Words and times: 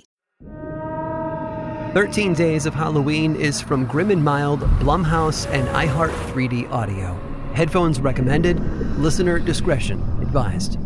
13 1.94 2.34
Days 2.34 2.66
of 2.66 2.74
Halloween 2.74 3.36
is 3.38 3.62
from 3.62 3.86
Grim 3.86 4.12
and 4.12 4.22
Mild, 4.22 4.60
Blumhouse, 4.80 5.50
and 5.50 5.66
iHeart 5.70 6.12
3D 6.34 6.70
Audio. 6.70 7.18
Headphones 7.54 8.02
recommended. 8.02 8.60
Listener 8.98 9.40
discretion 9.40 10.02
advised. 10.22 10.78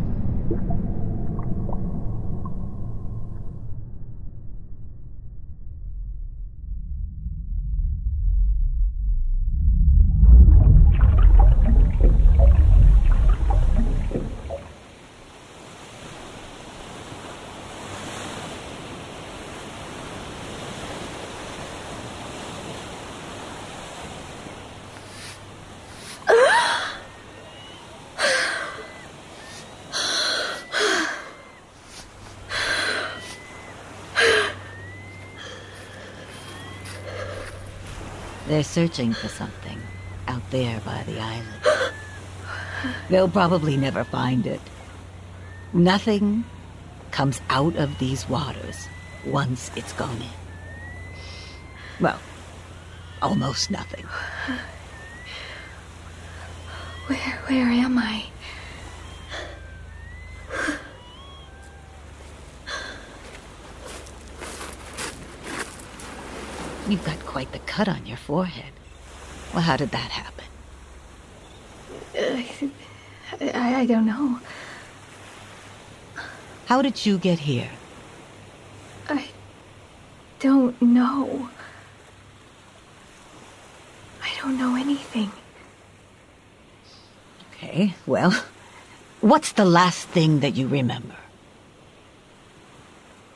They're 38.50 38.64
searching 38.64 39.12
for 39.12 39.28
something 39.28 39.80
out 40.26 40.42
there 40.50 40.80
by 40.80 41.04
the 41.04 41.20
island. 41.20 41.62
They'll 43.08 43.28
probably 43.28 43.76
never 43.76 44.02
find 44.02 44.44
it. 44.44 44.60
Nothing 45.72 46.42
comes 47.12 47.40
out 47.48 47.76
of 47.76 47.96
these 48.00 48.28
waters 48.28 48.88
once 49.24 49.70
it's 49.76 49.92
gone 49.92 50.16
in. 50.16 50.34
Well, 52.00 52.18
almost 53.22 53.70
nothing. 53.70 54.04
Where 57.06 57.38
where 57.46 57.68
am 57.68 57.98
I? 57.98 58.24
You've 66.90 67.04
got 67.04 67.20
quite 67.24 67.52
the 67.52 67.60
cut 67.60 67.86
on 67.86 68.04
your 68.04 68.16
forehead. 68.16 68.72
Well, 69.54 69.62
how 69.62 69.76
did 69.76 69.92
that 69.92 70.10
happen? 70.10 70.44
I, 73.40 73.80
I 73.82 73.86
don't 73.86 74.06
know. 74.06 74.40
How 76.66 76.82
did 76.82 77.06
you 77.06 77.16
get 77.16 77.38
here? 77.38 77.70
I 79.08 79.28
don't 80.40 80.82
know. 80.82 81.48
I 84.20 84.30
don't 84.42 84.58
know 84.58 84.74
anything. 84.74 85.30
Okay, 87.52 87.94
well, 88.04 88.34
what's 89.20 89.52
the 89.52 89.64
last 89.64 90.08
thing 90.08 90.40
that 90.40 90.56
you 90.56 90.66
remember? 90.66 91.14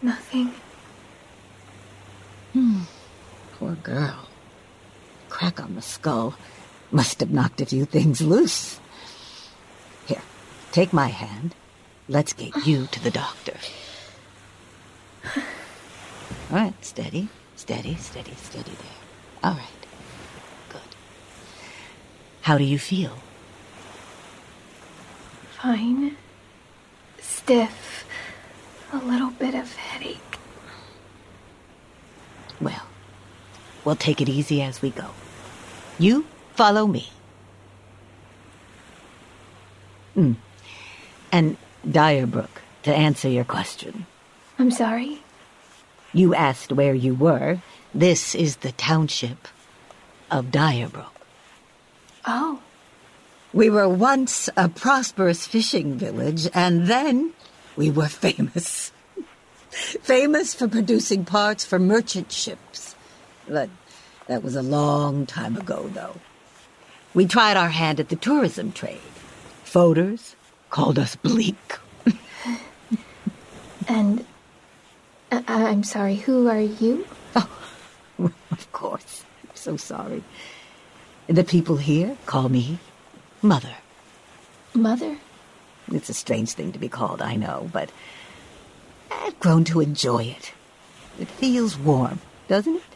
Nothing. 0.03 0.53
Poor 3.75 3.95
girl. 3.95 4.29
Crack 5.29 5.61
on 5.61 5.75
the 5.75 5.83
skull 5.83 6.35
must 6.93 7.21
have 7.21 7.31
knocked 7.31 7.61
a 7.61 7.67
few 7.67 7.85
things 7.85 8.21
loose. 8.21 8.79
Here, 10.07 10.23
take 10.71 10.93
my 10.93 11.09
hand. 11.09 11.55
Let's 12.09 12.33
get 12.33 12.67
you 12.67 12.87
to 12.87 13.03
the 13.03 13.11
doctor. 13.11 13.57
All 15.35 15.43
right, 16.59 16.85
steady, 16.85 17.29
steady, 17.57 17.97
steady, 17.97 18.35
steady 18.37 18.71
there. 18.71 19.43
All 19.43 19.57
right, 19.57 19.87
good. 20.69 20.81
How 22.43 22.59
do 22.59 22.65
you 22.65 22.79
feel? 22.79 23.19
Fine. 25.61 26.17
Stiff. 27.21 28.07
A 28.93 28.99
little 28.99 29.31
bit 29.31 29.55
of 29.55 29.75
headache. 29.75 30.39
Well, 32.61 32.87
we'll 33.85 33.97
take 33.97 34.21
it 34.21 34.29
easy 34.29 34.63
as 34.63 34.81
we 34.83 34.91
go. 34.91 35.07
You 35.99 36.27
follow 36.55 36.87
me. 36.87 37.11
Mm. 40.17 40.37
And 41.33 41.57
Dyerbrook, 41.87 42.49
to 42.85 42.95
answer 42.95 43.29
your 43.29 43.45
question, 43.45 44.07
I'm 44.59 44.71
sorry. 44.71 45.23
you 46.13 46.35
asked 46.35 46.73
where 46.73 46.95
you 46.95 47.15
were. 47.15 47.61
This 47.95 48.35
is 48.35 48.57
the 48.57 48.73
township 48.73 49.49
of 50.31 50.47
Dyerbrook. 50.47 51.11
Oh, 52.27 52.61
We 53.53 53.71
were 53.71 53.89
once 53.89 54.49
a 54.57 54.69
prosperous 54.69 55.47
fishing 55.47 55.95
village, 55.99 56.49
and 56.55 56.87
then 56.87 57.33
we 57.77 57.91
were 57.91 58.09
famous. 58.09 58.93
famous 59.71 60.55
for 60.55 60.67
producing 60.69 61.25
parts 61.25 61.65
for 61.65 61.79
merchant 61.79 62.33
ships. 62.33 62.94
But 63.49 63.69
that 64.27 64.43
was 64.43 64.57
a 64.57 64.63
long 64.63 65.27
time 65.27 65.57
ago, 65.57 65.91
though. 65.93 66.17
We 67.13 67.27
tried 67.27 67.57
our 67.57 67.69
hand 67.69 68.01
at 68.01 68.09
the 68.09 68.17
tourism 68.17 68.73
trade. 68.73 69.01
Voters 69.65 70.35
called 70.71 70.99
us 70.99 71.17
bleak. 71.17 71.79
and 73.89 74.25
I, 75.31 75.43
I'm 75.47 75.85
sorry. 75.85 76.17
Who 76.17 76.49
are 76.49 76.61
you? 76.61 77.07
Oh, 77.37 77.49
of 78.51 78.73
course. 78.73 79.25
I'm 79.43 79.57
so 79.57 79.77
sorry. 79.77 80.25
The 81.27 81.45
people 81.45 81.77
here 81.77 82.17
call 82.27 82.49
me 82.49 82.79
Mother. 83.41 83.77
Mother? 84.75 85.19
It's 85.93 86.09
a 86.09 86.15
strange 86.15 86.53
thing 86.53 86.73
to 86.73 86.79
be 86.79 86.89
called, 86.89 87.21
I 87.23 87.37
know, 87.37 87.71
but 87.73 87.91
I've 89.11 89.39
grown 89.39 89.65
to 89.65 89.81
enjoy 89.81 90.25
it. 90.25 90.53
It 91.19 91.29
feels 91.29 91.79
warm, 91.79 92.21
doesn't 92.49 92.77
it? 92.77 92.94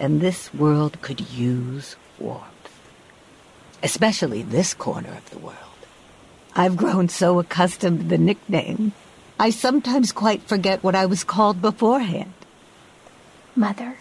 And 0.00 0.20
this 0.20 0.52
world 0.54 1.00
could 1.02 1.20
use 1.30 1.94
warmth. 2.18 2.48
Especially 3.82 4.42
this 4.42 4.74
corner 4.74 5.10
of 5.10 5.30
the 5.30 5.38
world. 5.38 5.56
I've 6.56 6.76
grown 6.76 7.08
so 7.08 7.38
accustomed 7.38 8.00
to 8.00 8.06
the 8.06 8.18
nickname, 8.18 8.92
I 9.38 9.50
sometimes 9.50 10.12
quite 10.12 10.42
forget 10.42 10.82
what 10.82 10.94
I 10.94 11.06
was 11.06 11.24
called 11.24 11.62
beforehand. 11.62 12.32
Mother. 13.56 13.96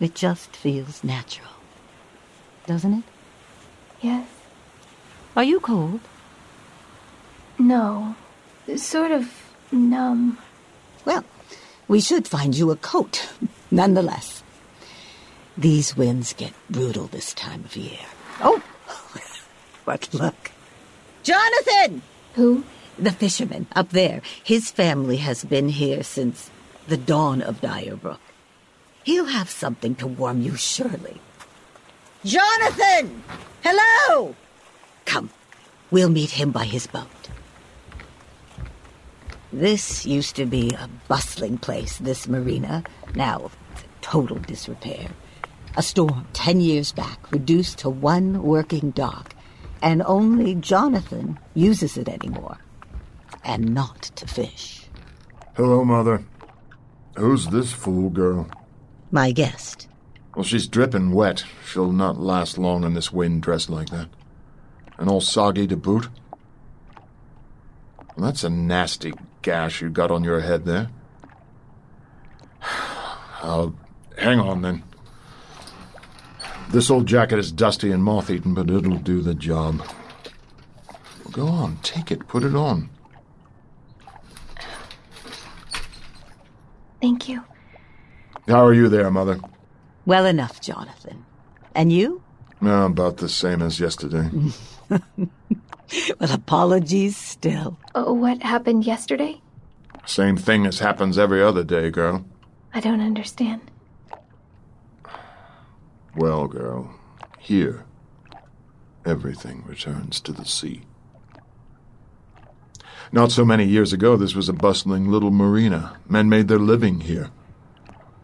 It 0.00 0.14
just 0.14 0.56
feels 0.56 1.02
natural, 1.02 1.52
doesn't 2.66 2.94
it? 2.94 3.04
Yes. 4.00 4.26
Are 5.36 5.44
you 5.44 5.60
cold? 5.60 6.00
No. 7.58 8.14
Sort 8.76 9.10
of 9.10 9.32
numb. 9.72 10.38
Well, 11.04 11.24
we 11.88 12.00
should 12.00 12.26
find 12.26 12.56
you 12.56 12.70
a 12.70 12.76
coat, 12.76 13.28
nonetheless. 13.70 14.42
These 15.58 15.96
winds 15.96 16.34
get 16.34 16.52
brutal 16.68 17.06
this 17.06 17.32
time 17.32 17.64
of 17.64 17.76
year. 17.76 17.98
Oh, 18.40 18.62
but 19.84 20.12
look. 20.12 20.50
Jonathan! 21.22 22.02
Who? 22.34 22.64
The 22.98 23.10
fisherman 23.10 23.66
up 23.74 23.90
there. 23.90 24.20
His 24.44 24.70
family 24.70 25.16
has 25.16 25.44
been 25.44 25.70
here 25.70 26.02
since 26.02 26.50
the 26.88 26.96
dawn 26.96 27.40
of 27.40 27.60
Dyrebrook. 27.60 28.18
He'll 29.04 29.26
have 29.26 29.48
something 29.48 29.94
to 29.96 30.06
warm 30.06 30.42
you, 30.42 30.56
surely. 30.56 31.20
Jonathan! 32.24 33.22
Hello! 33.62 34.34
Come, 35.04 35.30
we'll 35.90 36.10
meet 36.10 36.32
him 36.32 36.50
by 36.50 36.64
his 36.64 36.86
boat. 36.86 37.06
This 39.52 40.04
used 40.04 40.36
to 40.36 40.44
be 40.44 40.70
a 40.70 40.90
bustling 41.08 41.56
place, 41.56 41.96
this 41.96 42.28
marina. 42.28 42.84
Now, 43.14 43.50
total 44.02 44.38
disrepair. 44.38 45.08
A 45.78 45.82
storm 45.82 46.26
ten 46.32 46.60
years 46.62 46.90
back 46.92 47.30
reduced 47.30 47.78
to 47.78 47.90
one 47.90 48.42
working 48.42 48.92
dock, 48.92 49.34
and 49.82 50.02
only 50.06 50.54
Jonathan 50.54 51.38
uses 51.52 51.98
it 51.98 52.08
anymore. 52.08 52.56
And 53.44 53.74
not 53.74 54.02
to 54.16 54.26
fish. 54.26 54.86
Hello, 55.54 55.84
Mother. 55.84 56.24
Who's 57.18 57.48
this 57.48 57.72
fool 57.72 58.08
girl? 58.08 58.48
My 59.10 59.32
guest. 59.32 59.86
Well, 60.34 60.44
she's 60.44 60.66
dripping 60.66 61.12
wet. 61.12 61.44
She'll 61.66 61.92
not 61.92 62.18
last 62.18 62.56
long 62.56 62.82
in 62.82 62.94
this 62.94 63.12
wind 63.12 63.42
dressed 63.42 63.68
like 63.68 63.90
that. 63.90 64.08
And 64.98 65.10
all 65.10 65.20
soggy 65.20 65.66
to 65.66 65.76
boot. 65.76 66.08
Well, 68.16 68.26
that's 68.26 68.44
a 68.44 68.50
nasty 68.50 69.12
gash 69.42 69.82
you 69.82 69.90
got 69.90 70.10
on 70.10 70.24
your 70.24 70.40
head 70.40 70.64
there. 70.64 70.88
I'll 73.42 73.74
hang 74.16 74.40
on 74.40 74.62
then. 74.62 74.82
This 76.70 76.90
old 76.90 77.06
jacket 77.06 77.38
is 77.38 77.52
dusty 77.52 77.90
and 77.92 78.02
moth 78.02 78.30
eaten, 78.30 78.54
but 78.54 78.70
it'll 78.70 78.96
do 78.96 79.20
the 79.22 79.34
job. 79.34 79.86
Go 81.32 81.46
on, 81.46 81.78
take 81.82 82.10
it, 82.10 82.26
put 82.28 82.42
it 82.42 82.54
on. 82.54 82.90
Thank 87.00 87.28
you. 87.28 87.42
How 88.48 88.64
are 88.64 88.72
you 88.72 88.88
there, 88.88 89.10
Mother? 89.10 89.40
Well 90.06 90.26
enough, 90.26 90.60
Jonathan. 90.60 91.24
And 91.74 91.92
you? 91.92 92.22
No, 92.60 92.86
about 92.86 93.18
the 93.18 93.28
same 93.28 93.62
as 93.62 93.80
yesterday. 93.80 94.30
Well, 96.18 96.32
apologies 96.32 97.16
still. 97.16 97.78
Oh, 97.94 98.12
what 98.12 98.42
happened 98.42 98.84
yesterday? 98.84 99.40
Same 100.04 100.36
thing 100.36 100.66
as 100.66 100.80
happens 100.80 101.16
every 101.16 101.42
other 101.42 101.62
day, 101.62 101.90
girl. 101.90 102.24
I 102.74 102.80
don't 102.80 103.00
understand. 103.00 103.60
Well, 106.16 106.46
girl, 106.48 106.94
here, 107.38 107.84
everything 109.04 109.62
returns 109.66 110.18
to 110.20 110.32
the 110.32 110.46
sea. 110.46 110.84
Not 113.12 113.30
so 113.30 113.44
many 113.44 113.66
years 113.66 113.92
ago, 113.92 114.16
this 114.16 114.34
was 114.34 114.48
a 114.48 114.54
bustling 114.54 115.10
little 115.10 115.30
marina. 115.30 115.98
Men 116.08 116.30
made 116.30 116.48
their 116.48 116.58
living 116.58 117.00
here. 117.00 117.28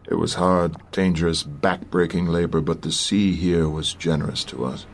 It 0.09 0.15
was 0.15 0.33
hard, 0.33 0.75
dangerous, 0.91 1.43
back-breaking 1.43 2.25
labor, 2.25 2.61
but 2.61 2.81
the 2.81 2.91
sea 2.91 3.35
here 3.35 3.69
was 3.69 3.93
generous 3.93 4.43
to 4.45 4.65
us. 4.65 4.87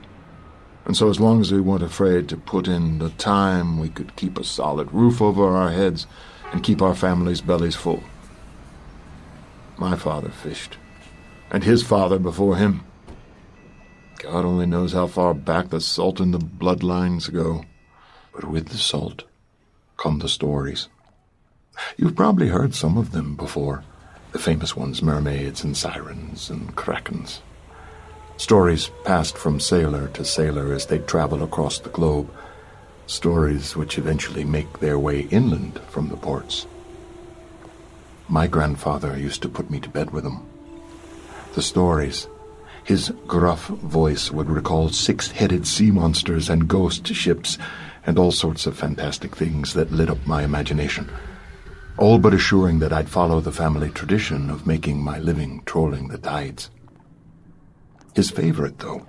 And 0.83 0.97
so, 0.97 1.09
as 1.09 1.21
long 1.21 1.39
as 1.39 1.53
we 1.53 1.61
weren't 1.61 1.83
afraid 1.83 2.27
to 2.29 2.37
put 2.37 2.67
in 2.67 2.99
the 2.99 3.11
time, 3.11 3.79
we 3.79 3.87
could 3.87 4.17
keep 4.17 4.37
a 4.37 4.43
solid 4.43 4.91
roof 4.91 5.21
over 5.21 5.47
our 5.55 5.71
heads 5.71 6.05
and 6.51 6.63
keep 6.63 6.81
our 6.81 6.95
families' 6.95 7.41
bellies 7.41 7.75
full. 7.75 8.03
My 9.77 9.95
father 9.95 10.29
fished, 10.29 10.77
and 11.49 11.63
his 11.63 11.81
father 11.81 12.19
before 12.19 12.57
him. 12.57 12.83
God 14.19 14.43
only 14.43 14.65
knows 14.65 14.91
how 14.91 15.07
far 15.07 15.33
back 15.33 15.69
the 15.69 15.79
salt 15.79 16.19
in 16.19 16.31
the 16.31 16.39
bloodlines 16.39 17.31
go. 17.31 17.63
But 18.33 18.43
with 18.43 18.67
the 18.67 18.77
salt 18.77 19.23
come 19.95 20.19
the 20.19 20.27
stories. 20.27 20.89
You've 21.95 22.17
probably 22.17 22.49
heard 22.49 22.75
some 22.75 22.97
of 22.97 23.13
them 23.13 23.37
before 23.37 23.85
the 24.33 24.39
famous 24.39 24.75
ones 24.75 25.01
mermaids 25.01 25.63
and 25.63 25.75
sirens 25.75 26.49
and 26.49 26.75
krakens. 26.75 27.39
Stories 28.35 28.91
passed 29.05 29.37
from 29.37 29.57
sailor 29.57 30.09
to 30.09 30.25
sailor 30.25 30.73
as 30.73 30.87
they 30.87 30.99
travel 30.99 31.41
across 31.41 31.79
the 31.79 31.89
globe. 31.89 32.29
Stories 33.07 33.77
which 33.77 33.97
eventually 33.97 34.43
make 34.43 34.79
their 34.79 34.99
way 34.99 35.21
inland 35.31 35.79
from 35.87 36.09
the 36.09 36.17
ports. 36.17 36.67
My 38.27 38.47
grandfather 38.47 39.17
used 39.17 39.41
to 39.43 39.49
put 39.49 39.69
me 39.69 39.79
to 39.79 39.89
bed 39.89 40.11
with 40.11 40.25
them. 40.25 40.45
The 41.53 41.61
stories. 41.61 42.27
His 42.89 43.13
gruff 43.27 43.67
voice 43.67 44.31
would 44.31 44.49
recall 44.49 44.89
six 44.89 45.29
headed 45.29 45.67
sea 45.67 45.91
monsters 45.91 46.49
and 46.49 46.67
ghost 46.67 47.05
ships 47.05 47.55
and 48.03 48.17
all 48.17 48.31
sorts 48.31 48.65
of 48.65 48.75
fantastic 48.75 49.35
things 49.35 49.75
that 49.75 49.91
lit 49.91 50.09
up 50.09 50.25
my 50.25 50.41
imagination. 50.41 51.07
All 51.99 52.17
but 52.17 52.33
assuring 52.33 52.79
that 52.79 52.91
I'd 52.91 53.07
follow 53.07 53.41
the 53.41 53.51
family 53.51 53.91
tradition 53.91 54.49
of 54.49 54.65
making 54.65 55.03
my 55.03 55.19
living 55.19 55.61
trolling 55.67 56.07
the 56.07 56.17
tides. 56.17 56.71
His 58.15 58.31
favorite, 58.31 58.79
though, 58.79 59.05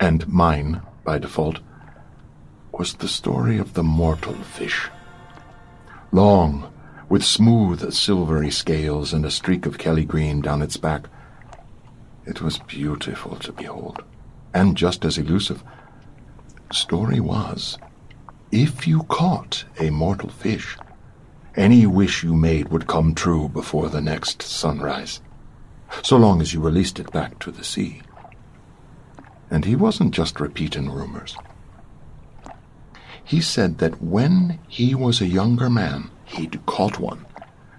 and 0.00 0.26
mine 0.26 0.80
by 1.04 1.18
default, 1.18 1.60
was 2.72 2.94
the 2.94 3.08
story 3.08 3.58
of 3.58 3.74
the 3.74 3.82
mortal 3.84 4.36
fish. 4.36 4.88
Long, 6.12 6.72
with 7.10 7.26
smooth, 7.26 7.92
silvery 7.92 8.50
scales 8.50 9.12
and 9.12 9.26
a 9.26 9.30
streak 9.30 9.66
of 9.66 9.76
kelly 9.76 10.06
green 10.06 10.40
down 10.40 10.62
its 10.62 10.78
back. 10.78 11.08
It 12.26 12.40
was 12.40 12.58
beautiful 12.58 13.36
to 13.36 13.52
behold, 13.52 14.02
and 14.52 14.76
just 14.76 15.04
as 15.04 15.18
elusive. 15.18 15.62
Story 16.72 17.20
was, 17.20 17.78
if 18.50 18.86
you 18.86 19.02
caught 19.04 19.64
a 19.78 19.90
mortal 19.90 20.30
fish, 20.30 20.76
any 21.56 21.86
wish 21.86 22.24
you 22.24 22.34
made 22.34 22.68
would 22.68 22.86
come 22.86 23.14
true 23.14 23.48
before 23.48 23.88
the 23.88 24.00
next 24.00 24.42
sunrise 24.42 25.20
so 26.02 26.16
long 26.16 26.40
as 26.40 26.52
you 26.52 26.60
released 26.60 26.98
it 26.98 27.10
back 27.12 27.38
to 27.38 27.50
the 27.50 27.64
sea. 27.64 28.02
And 29.50 29.64
he 29.64 29.76
wasn't 29.76 30.14
just 30.14 30.40
repeating 30.40 30.90
rumors. 30.90 31.36
He 33.22 33.40
said 33.40 33.78
that 33.78 34.02
when 34.02 34.58
he 34.68 34.94
was 34.94 35.20
a 35.20 35.26
younger 35.26 35.70
man, 35.70 36.10
he'd 36.24 36.64
caught 36.66 36.98
one 36.98 37.26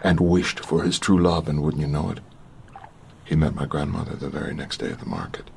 and 0.02 0.20
wished 0.20 0.60
for 0.60 0.84
his 0.84 1.00
true 1.00 1.22
love, 1.22 1.48
and 1.48 1.62
wouldn't 1.62 1.82
you 1.82 1.88
know 1.88 2.12
it? 2.12 2.20
He 3.26 3.36
met 3.36 3.56
my 3.56 3.66
grandmother 3.66 4.16
the 4.16 4.30
very 4.30 4.54
next 4.54 4.78
day 4.78 4.92
at 4.92 5.00
the 5.00 5.06
market. 5.06 5.50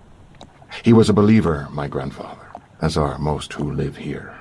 He 0.83 0.93
was 0.93 1.09
a 1.09 1.15
believer, 1.15 1.69
my 1.71 1.87
grandfather, 1.87 2.49
as 2.81 2.97
are 2.97 3.19
most 3.19 3.53
who 3.53 3.71
live 3.71 3.99
here. 3.99 4.35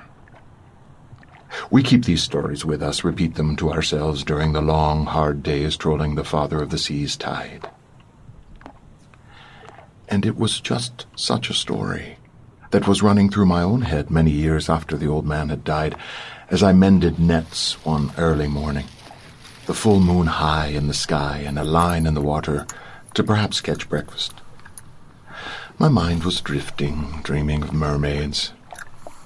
We 1.70 1.82
keep 1.82 2.04
these 2.04 2.22
stories 2.22 2.64
with 2.64 2.82
us, 2.82 3.04
repeat 3.04 3.34
them 3.34 3.54
to 3.56 3.70
ourselves 3.70 4.24
during 4.24 4.52
the 4.52 4.62
long, 4.62 5.06
hard 5.06 5.42
days 5.42 5.76
trolling 5.76 6.14
the 6.14 6.24
Father 6.24 6.62
of 6.62 6.70
the 6.70 6.78
Sea's 6.78 7.16
tide. 7.16 7.70
And 10.08 10.24
it 10.24 10.36
was 10.36 10.60
just 10.60 11.06
such 11.14 11.50
a 11.50 11.54
story 11.54 12.16
that 12.70 12.88
was 12.88 13.02
running 13.02 13.30
through 13.30 13.46
my 13.46 13.62
own 13.62 13.82
head 13.82 14.10
many 14.10 14.30
years 14.30 14.70
after 14.70 14.96
the 14.96 15.08
old 15.08 15.26
man 15.26 15.50
had 15.50 15.64
died, 15.64 15.96
as 16.50 16.62
I 16.62 16.72
mended 16.72 17.18
nets 17.18 17.84
one 17.84 18.12
early 18.16 18.48
morning. 18.48 18.86
The 19.66 19.74
full 19.74 20.00
moon 20.00 20.26
high 20.26 20.68
in 20.68 20.86
the 20.86 20.94
sky 20.94 21.42
and 21.46 21.58
a 21.58 21.64
line 21.64 22.06
in 22.06 22.14
the 22.14 22.22
water 22.22 22.66
to 23.18 23.24
perhaps 23.24 23.60
catch 23.60 23.88
breakfast. 23.88 24.32
My 25.76 25.88
mind 25.88 26.22
was 26.22 26.40
drifting, 26.40 27.18
dreaming 27.24 27.64
of 27.64 27.72
mermaids, 27.72 28.52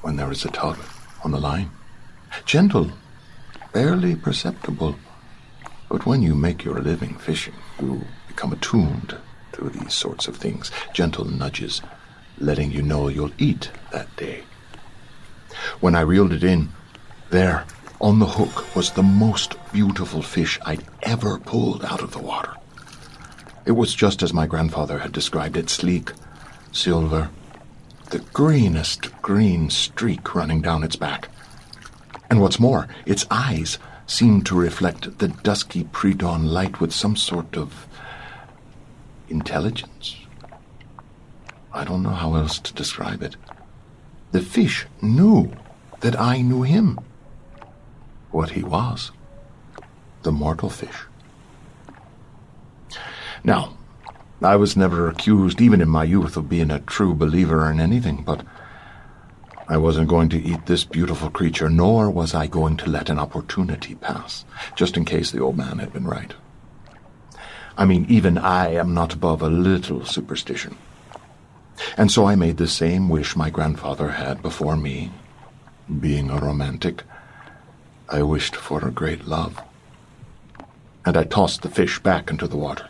when 0.00 0.16
there 0.16 0.28
was 0.28 0.46
a 0.46 0.48
tug 0.48 0.78
on 1.22 1.32
the 1.32 1.38
line. 1.38 1.70
Gentle, 2.46 2.90
barely 3.74 4.16
perceptible. 4.16 4.96
But 5.90 6.06
when 6.06 6.22
you 6.22 6.34
make 6.34 6.64
your 6.64 6.80
living 6.80 7.16
fishing, 7.18 7.52
you 7.82 8.06
become 8.28 8.54
attuned 8.54 9.14
to 9.52 9.68
these 9.68 9.92
sorts 9.92 10.26
of 10.26 10.38
things, 10.38 10.70
gentle 10.94 11.26
nudges, 11.26 11.82
letting 12.38 12.72
you 12.72 12.80
know 12.80 13.08
you'll 13.08 13.36
eat 13.36 13.70
that 13.90 14.16
day. 14.16 14.44
When 15.80 15.94
I 15.94 16.00
reeled 16.00 16.32
it 16.32 16.44
in, 16.44 16.70
there, 17.28 17.66
on 18.00 18.20
the 18.20 18.26
hook, 18.26 18.74
was 18.74 18.92
the 18.92 19.02
most 19.02 19.56
beautiful 19.70 20.22
fish 20.22 20.58
I'd 20.64 20.86
ever 21.02 21.38
pulled 21.38 21.84
out 21.84 22.00
of 22.00 22.12
the 22.12 22.22
water. 22.22 22.56
It 23.64 23.72
was 23.72 23.94
just 23.94 24.22
as 24.22 24.32
my 24.32 24.46
grandfather 24.46 24.98
had 24.98 25.12
described 25.12 25.56
it 25.56 25.70
sleek, 25.70 26.12
silver, 26.72 27.30
the 28.10 28.18
greenest 28.18 29.10
green 29.22 29.70
streak 29.70 30.34
running 30.34 30.60
down 30.60 30.82
its 30.82 30.96
back. 30.96 31.28
And 32.28 32.40
what's 32.40 32.58
more, 32.58 32.88
its 33.06 33.24
eyes 33.30 33.78
seemed 34.06 34.46
to 34.46 34.58
reflect 34.58 35.18
the 35.18 35.28
dusky 35.28 35.84
pre 35.84 36.12
dawn 36.12 36.46
light 36.46 36.80
with 36.80 36.92
some 36.92 37.16
sort 37.16 37.56
of 37.56 37.86
intelligence. 39.28 40.16
I 41.72 41.84
don't 41.84 42.02
know 42.02 42.10
how 42.10 42.34
else 42.34 42.58
to 42.58 42.74
describe 42.74 43.22
it. 43.22 43.36
The 44.32 44.40
fish 44.40 44.86
knew 45.00 45.52
that 46.00 46.18
I 46.20 46.42
knew 46.42 46.62
him. 46.62 46.98
What 48.30 48.50
he 48.50 48.62
was. 48.62 49.12
The 50.22 50.32
mortal 50.32 50.68
fish. 50.68 51.06
Now, 53.44 53.76
I 54.42 54.56
was 54.56 54.76
never 54.76 55.08
accused, 55.08 55.60
even 55.60 55.80
in 55.80 55.88
my 55.88 56.04
youth, 56.04 56.36
of 56.36 56.48
being 56.48 56.70
a 56.70 56.80
true 56.80 57.14
believer 57.14 57.70
in 57.70 57.80
anything, 57.80 58.22
but 58.22 58.44
I 59.68 59.76
wasn't 59.76 60.08
going 60.08 60.28
to 60.30 60.42
eat 60.42 60.66
this 60.66 60.84
beautiful 60.84 61.30
creature, 61.30 61.68
nor 61.68 62.10
was 62.10 62.34
I 62.34 62.46
going 62.46 62.76
to 62.78 62.90
let 62.90 63.08
an 63.08 63.18
opportunity 63.18 63.94
pass, 63.94 64.44
just 64.74 64.96
in 64.96 65.04
case 65.04 65.30
the 65.30 65.40
old 65.40 65.56
man 65.56 65.78
had 65.78 65.92
been 65.92 66.06
right. 66.06 66.34
I 67.76 67.84
mean, 67.84 68.06
even 68.08 68.36
I 68.36 68.74
am 68.74 68.94
not 68.94 69.14
above 69.14 69.42
a 69.42 69.48
little 69.48 70.04
superstition. 70.04 70.76
And 71.96 72.10
so 72.10 72.26
I 72.26 72.34
made 72.34 72.58
the 72.58 72.68
same 72.68 73.08
wish 73.08 73.34
my 73.34 73.50
grandfather 73.50 74.10
had 74.10 74.42
before 74.42 74.76
me. 74.76 75.10
Being 76.00 76.30
a 76.30 76.38
romantic, 76.38 77.02
I 78.08 78.22
wished 78.22 78.54
for 78.54 78.86
a 78.86 78.92
great 78.92 79.26
love. 79.26 79.60
And 81.04 81.16
I 81.16 81.24
tossed 81.24 81.62
the 81.62 81.70
fish 81.70 81.98
back 81.98 82.30
into 82.30 82.46
the 82.46 82.56
water. 82.56 82.88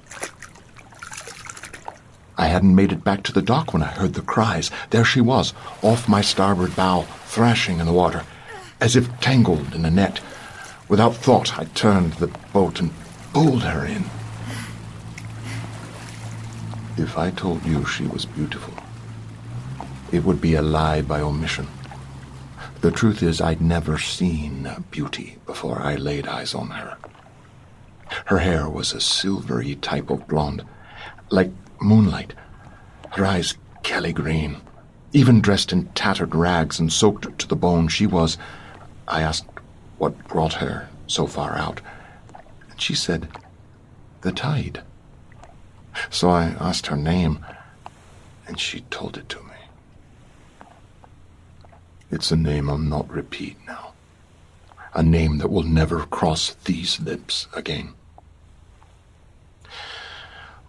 I 2.42 2.46
hadn't 2.46 2.74
made 2.74 2.90
it 2.90 3.04
back 3.04 3.22
to 3.22 3.32
the 3.32 3.40
dock 3.40 3.72
when 3.72 3.84
I 3.84 3.86
heard 3.86 4.14
the 4.14 4.20
cries. 4.20 4.72
There 4.90 5.04
she 5.04 5.20
was, 5.20 5.54
off 5.80 6.08
my 6.08 6.22
starboard 6.22 6.74
bow, 6.74 7.02
thrashing 7.26 7.78
in 7.78 7.86
the 7.86 7.92
water, 7.92 8.24
as 8.80 8.96
if 8.96 9.20
tangled 9.20 9.76
in 9.76 9.84
a 9.84 9.90
net. 9.92 10.18
Without 10.88 11.14
thought, 11.14 11.56
I 11.56 11.66
turned 11.66 12.14
the 12.14 12.26
boat 12.52 12.80
and 12.80 12.90
pulled 13.32 13.62
her 13.62 13.86
in. 13.86 14.06
If 16.96 17.16
I 17.16 17.30
told 17.30 17.64
you 17.64 17.84
she 17.84 18.08
was 18.08 18.26
beautiful, 18.26 18.74
it 20.10 20.24
would 20.24 20.40
be 20.40 20.56
a 20.56 20.62
lie 20.62 21.00
by 21.00 21.20
omission. 21.20 21.68
The 22.80 22.90
truth 22.90 23.22
is, 23.22 23.40
I'd 23.40 23.60
never 23.60 23.98
seen 23.98 24.68
beauty 24.90 25.38
before 25.46 25.80
I 25.80 25.94
laid 25.94 26.26
eyes 26.26 26.56
on 26.56 26.70
her. 26.70 26.96
Her 28.24 28.38
hair 28.38 28.68
was 28.68 28.92
a 28.92 29.00
silvery 29.00 29.76
type 29.76 30.10
of 30.10 30.26
blonde, 30.26 30.64
like 31.30 31.52
moonlight. 31.82 32.34
Her 33.10 33.24
eyes 33.24 33.56
Kelly 33.82 34.12
green. 34.12 34.60
Even 35.12 35.40
dressed 35.40 35.72
in 35.72 35.86
tattered 35.88 36.34
rags 36.34 36.78
and 36.78 36.92
soaked 36.92 37.38
to 37.38 37.46
the 37.46 37.56
bone, 37.56 37.88
she 37.88 38.06
was. 38.06 38.38
I 39.06 39.22
asked 39.22 39.46
what 39.98 40.26
brought 40.28 40.54
her 40.54 40.88
so 41.06 41.26
far 41.26 41.56
out, 41.56 41.80
and 42.70 42.80
she 42.80 42.94
said, 42.94 43.28
The 44.22 44.32
tide. 44.32 44.82
So 46.10 46.30
I 46.30 46.44
asked 46.58 46.86
her 46.86 46.96
name, 46.96 47.44
and 48.46 48.58
she 48.58 48.80
told 48.90 49.18
it 49.18 49.28
to 49.28 49.38
me. 49.40 50.68
It's 52.10 52.30
a 52.30 52.36
name 52.36 52.70
I'll 52.70 52.78
not 52.78 53.10
repeat 53.10 53.58
now. 53.66 53.92
A 54.94 55.02
name 55.02 55.38
that 55.38 55.50
will 55.50 55.62
never 55.62 56.00
cross 56.06 56.54
these 56.64 57.00
lips 57.00 57.46
again. 57.54 57.94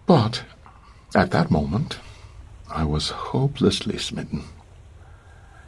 But 0.06 0.44
at 1.14 1.30
that 1.30 1.50
moment, 1.50 1.98
I 2.68 2.84
was 2.84 3.10
hopelessly 3.10 3.98
smitten. 3.98 4.44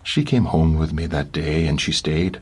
She 0.03 0.25
came 0.25 0.47
home 0.47 0.77
with 0.77 0.93
me 0.93 1.07
that 1.07 1.33
day, 1.33 1.67
and 1.67 1.81
she 1.81 1.93
stayed. 1.93 2.41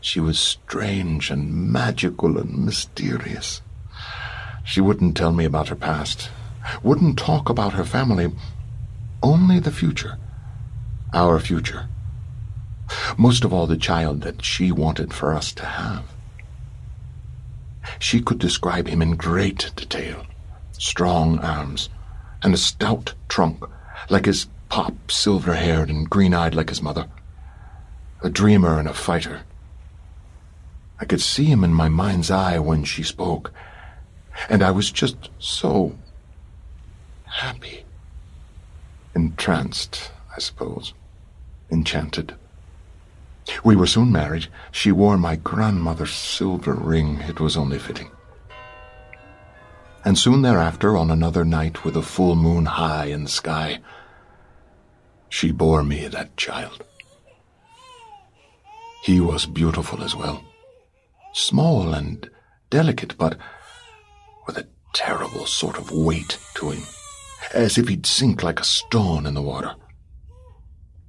She 0.00 0.20
was 0.20 0.38
strange 0.38 1.30
and 1.30 1.72
magical 1.72 2.38
and 2.38 2.64
mysterious. 2.64 3.60
She 4.64 4.80
wouldn't 4.80 5.16
tell 5.16 5.32
me 5.32 5.44
about 5.44 5.68
her 5.68 5.76
past, 5.76 6.30
wouldn't 6.82 7.18
talk 7.18 7.48
about 7.48 7.74
her 7.74 7.84
family, 7.84 8.32
only 9.22 9.58
the 9.58 9.72
future. 9.72 10.16
Our 11.12 11.38
future. 11.40 11.88
Most 13.16 13.44
of 13.44 13.52
all, 13.52 13.66
the 13.66 13.76
child 13.76 14.22
that 14.22 14.44
she 14.44 14.72
wanted 14.72 15.12
for 15.12 15.34
us 15.34 15.52
to 15.52 15.64
have. 15.64 16.04
She 17.98 18.20
could 18.20 18.38
describe 18.38 18.88
him 18.88 19.02
in 19.02 19.16
great 19.16 19.70
detail 19.76 20.24
strong 20.78 21.38
arms, 21.40 21.90
and 22.42 22.54
a 22.54 22.58
stout 22.58 23.14
trunk, 23.28 23.64
like 24.08 24.26
his 24.26 24.46
pop, 24.68 25.10
silver 25.10 25.54
haired 25.54 25.90
and 25.90 26.08
green 26.08 26.34
eyed 26.34 26.54
like 26.54 26.68
his 26.68 26.82
mother. 26.82 27.08
A 28.22 28.30
dreamer 28.30 28.78
and 28.78 28.88
a 28.88 28.94
fighter. 28.94 29.42
I 31.00 31.04
could 31.04 31.20
see 31.20 31.46
him 31.46 31.64
in 31.64 31.72
my 31.72 31.88
mind's 31.88 32.30
eye 32.30 32.58
when 32.58 32.84
she 32.84 33.02
spoke, 33.02 33.52
and 34.48 34.62
I 34.62 34.70
was 34.70 34.90
just 34.90 35.30
so 35.38 35.96
happy. 37.24 37.84
Entranced, 39.14 40.12
I 40.36 40.40
suppose. 40.40 40.94
Enchanted. 41.70 42.34
We 43.64 43.74
were 43.74 43.86
soon 43.86 44.12
married. 44.12 44.48
She 44.70 44.92
wore 44.92 45.16
my 45.16 45.36
grandmother's 45.36 46.12
silver 46.12 46.74
ring. 46.74 47.20
It 47.22 47.40
was 47.40 47.56
only 47.56 47.78
fitting 47.78 48.10
and 50.04 50.18
soon 50.18 50.42
thereafter, 50.42 50.96
on 50.96 51.10
another 51.10 51.44
night 51.44 51.84
with 51.84 51.96
a 51.96 52.02
full 52.02 52.36
moon 52.36 52.66
high 52.66 53.06
in 53.06 53.24
the 53.24 53.30
sky, 53.30 53.80
she 55.28 55.52
bore 55.52 55.84
me 55.84 56.08
that 56.08 56.36
child. 56.36 56.84
He 59.04 59.20
was 59.20 59.46
beautiful 59.46 60.02
as 60.02 60.14
well, 60.14 60.44
small 61.32 61.94
and 61.94 62.28
delicate, 62.68 63.16
but 63.16 63.38
with 64.46 64.58
a 64.58 64.68
terrible 64.92 65.46
sort 65.46 65.78
of 65.78 65.92
weight 65.92 66.38
to 66.54 66.70
him, 66.70 66.82
as 67.54 67.78
if 67.78 67.88
he'd 67.88 68.06
sink 68.06 68.42
like 68.42 68.60
a 68.60 68.64
stone 68.64 69.26
in 69.26 69.34
the 69.34 69.42
water. 69.42 69.74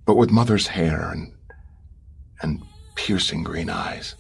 But 0.06 0.16
with 0.16 0.32
mother's 0.32 0.68
hair 0.68 1.10
and 1.12 1.34
and 2.42 2.62
piercing 2.96 3.44
green 3.44 3.70
eyes. 3.70 4.16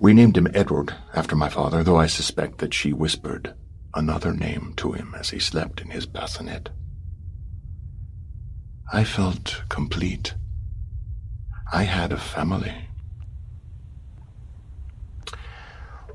We 0.00 0.14
named 0.14 0.36
him 0.36 0.48
Edward 0.54 0.94
after 1.14 1.36
my 1.36 1.48
father, 1.48 1.82
though 1.82 1.96
I 1.96 2.06
suspect 2.06 2.58
that 2.58 2.74
she 2.74 2.92
whispered 2.92 3.54
another 3.94 4.32
name 4.32 4.74
to 4.76 4.92
him 4.92 5.14
as 5.18 5.30
he 5.30 5.38
slept 5.38 5.80
in 5.80 5.90
his 5.90 6.06
bassinet. 6.06 6.68
I 8.92 9.04
felt 9.04 9.62
complete. 9.68 10.34
I 11.72 11.82
had 11.82 12.12
a 12.12 12.18
family. 12.18 12.74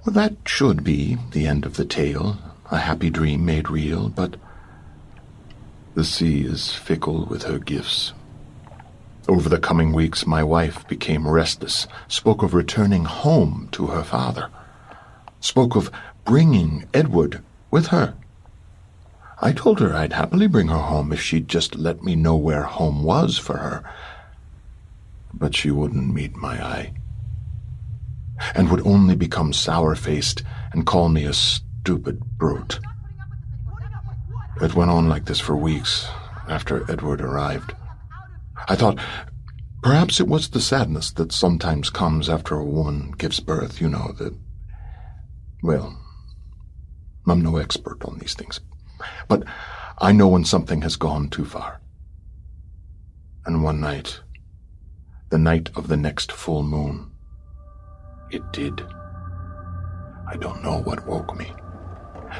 Well, 0.05 0.13
that 0.13 0.35
should 0.45 0.83
be 0.83 1.17
the 1.31 1.45
end 1.47 1.65
of 1.65 1.75
the 1.75 1.85
tale, 1.85 2.37
a 2.71 2.77
happy 2.77 3.09
dream 3.09 3.45
made 3.45 3.69
real, 3.69 4.09
but 4.09 4.35
the 5.93 6.03
sea 6.03 6.41
is 6.41 6.73
fickle 6.73 7.25
with 7.25 7.43
her 7.43 7.59
gifts. 7.59 8.13
Over 9.31 9.47
the 9.47 9.59
coming 9.59 9.93
weeks, 9.93 10.27
my 10.27 10.43
wife 10.43 10.85
became 10.89 11.25
restless, 11.25 11.87
spoke 12.09 12.43
of 12.43 12.53
returning 12.53 13.05
home 13.05 13.69
to 13.71 13.87
her 13.87 14.03
father, 14.03 14.49
spoke 15.39 15.77
of 15.77 15.89
bringing 16.25 16.83
Edward 16.93 17.41
with 17.71 17.87
her. 17.87 18.13
I 19.41 19.53
told 19.53 19.79
her 19.79 19.95
I'd 19.95 20.11
happily 20.11 20.47
bring 20.47 20.67
her 20.67 20.77
home 20.79 21.13
if 21.13 21.21
she'd 21.21 21.47
just 21.47 21.75
let 21.75 22.03
me 22.03 22.13
know 22.13 22.35
where 22.35 22.63
home 22.63 23.03
was 23.03 23.37
for 23.37 23.55
her. 23.55 23.89
But 25.33 25.55
she 25.55 25.71
wouldn't 25.71 26.13
meet 26.13 26.35
my 26.35 26.61
eye, 26.61 26.93
and 28.53 28.69
would 28.69 28.85
only 28.85 29.15
become 29.15 29.53
sour 29.53 29.95
faced 29.95 30.43
and 30.73 30.85
call 30.85 31.07
me 31.07 31.23
a 31.23 31.31
stupid 31.31 32.19
brute. 32.37 32.81
It 34.61 34.75
went 34.75 34.91
on 34.91 35.07
like 35.07 35.23
this 35.23 35.39
for 35.39 35.55
weeks 35.55 36.09
after 36.49 36.83
Edward 36.91 37.21
arrived. 37.21 37.75
I 38.67 38.75
thought 38.75 38.99
perhaps 39.81 40.19
it 40.19 40.27
was 40.27 40.49
the 40.49 40.61
sadness 40.61 41.11
that 41.13 41.31
sometimes 41.31 41.89
comes 41.89 42.29
after 42.29 42.55
a 42.55 42.65
woman 42.65 43.11
gives 43.17 43.39
birth, 43.39 43.81
you 43.81 43.89
know, 43.89 44.13
that. 44.17 44.33
Well, 45.63 45.97
I'm 47.27 47.41
no 47.41 47.57
expert 47.57 48.03
on 48.05 48.17
these 48.17 48.33
things, 48.33 48.59
but 49.27 49.43
I 49.99 50.11
know 50.11 50.27
when 50.27 50.45
something 50.45 50.81
has 50.81 50.95
gone 50.95 51.29
too 51.29 51.45
far. 51.45 51.81
And 53.45 53.63
one 53.63 53.79
night, 53.79 54.21
the 55.29 55.37
night 55.37 55.69
of 55.75 55.87
the 55.87 55.97
next 55.97 56.31
full 56.31 56.63
moon, 56.63 57.11
it 58.31 58.51
did. 58.51 58.85
I 60.27 60.35
don't 60.37 60.63
know 60.63 60.81
what 60.81 61.05
woke 61.07 61.37
me. 61.37 61.51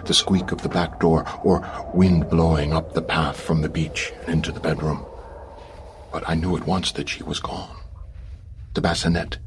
The 0.05 0.13
squeak 0.13 0.51
of 0.51 0.61
the 0.61 0.69
back 0.69 0.99
door, 0.99 1.25
or 1.43 1.67
wind 1.93 2.29
blowing 2.29 2.73
up 2.73 2.93
the 2.93 3.01
path 3.01 3.39
from 3.39 3.61
the 3.61 3.69
beach 3.69 4.13
and 4.21 4.35
into 4.35 4.51
the 4.51 4.59
bedroom 4.59 5.05
but 6.11 6.27
I 6.27 6.35
knew 6.35 6.55
at 6.57 6.67
once 6.67 6.91
that 6.93 7.09
she 7.09 7.23
was 7.23 7.39
gone. 7.39 7.77
The 8.73 8.81
bassinet 8.81 9.37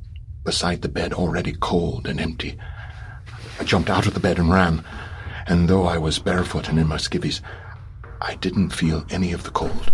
beside 0.45 0.83
the 0.83 0.89
bed 0.89 1.13
already 1.13 1.53
cold 1.53 2.07
and 2.07 2.21
empty. 2.21 2.59
I 3.59 3.65
jumped 3.65 3.91
out 3.91 4.07
of 4.07 4.15
the 4.15 4.21
bed 4.21 4.39
and 4.39 4.51
ran, 4.51 4.85
and 5.47 5.69
though 5.69 5.87
I 5.87 5.99
was 5.99 6.19
barefoot 6.19 6.69
and 6.69 6.79
in 6.79 6.87
my 6.87 6.97
skivvies, 6.97 7.41
I 8.21 8.35
didn't 8.37 8.71
feel 8.71 9.05
any 9.11 9.33
of 9.33 9.45
the 9.45 9.51
cold, 9.51 9.93